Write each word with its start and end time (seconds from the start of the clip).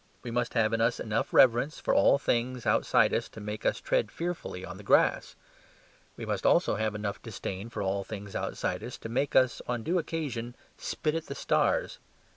We 0.23 0.31
must 0.31 0.55
have 0.55 0.73
in 0.73 0.81
us 0.81 0.99
enough 0.99 1.31
reverence 1.31 1.79
for 1.79 1.93
all 1.93 2.17
things 2.17 2.65
outside 2.65 3.13
us 3.13 3.29
to 3.29 3.39
make 3.39 3.67
us 3.67 3.79
tread 3.79 4.09
fearfully 4.09 4.65
on 4.65 4.77
the 4.77 4.83
grass. 4.83 5.35
We 6.17 6.25
must 6.25 6.43
also 6.43 6.73
have 6.73 6.95
enough 6.95 7.21
disdain 7.21 7.69
for 7.69 7.83
all 7.83 8.03
things 8.03 8.35
outside 8.35 8.83
us, 8.83 8.97
to 8.97 9.09
make 9.09 9.35
us, 9.35 9.61
on 9.67 9.83
due 9.83 9.99
occasion, 9.99 10.55
spit 10.75 11.13
at 11.13 11.27
the 11.27 11.35
stars. 11.35 11.99